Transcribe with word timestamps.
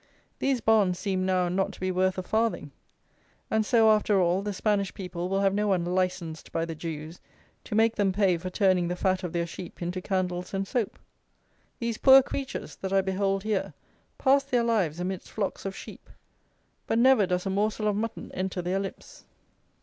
These 0.39 0.61
bonds 0.61 0.97
seem 0.97 1.27
now 1.27 1.47
not 1.47 1.73
to 1.73 1.79
be 1.79 1.91
worth 1.91 2.17
a 2.17 2.23
farthing; 2.23 2.71
and 3.51 3.63
so 3.63 3.91
after 3.91 4.19
all 4.19 4.41
the 4.41 4.51
Spanish 4.51 4.91
people 4.95 5.29
will 5.29 5.41
have 5.41 5.53
no 5.53 5.67
one 5.67 5.85
"licensed" 5.85 6.51
by 6.51 6.65
the 6.65 6.73
Jews 6.73 7.19
to 7.65 7.75
make 7.75 7.95
them 7.95 8.11
pay 8.11 8.35
for 8.37 8.49
turning 8.49 8.87
the 8.87 8.95
fat 8.95 9.21
of 9.23 9.31
their 9.31 9.45
sheep 9.45 9.79
into 9.79 10.01
candles 10.01 10.55
and 10.55 10.67
soap. 10.67 10.97
These 11.77 11.99
poor 11.99 12.23
creatures 12.23 12.75
that 12.77 12.91
I 12.91 13.01
behold 13.01 13.43
here 13.43 13.75
pass 14.17 14.43
their 14.43 14.63
lives 14.63 14.99
amidst 14.99 15.29
flocks 15.29 15.65
of 15.67 15.75
sheep; 15.75 16.09
but 16.87 16.97
never 16.97 17.27
does 17.27 17.45
a 17.45 17.51
morsel 17.51 17.87
of 17.87 17.95
mutton 17.95 18.31
enter 18.33 18.63
their 18.63 18.79
lips. 18.79 19.25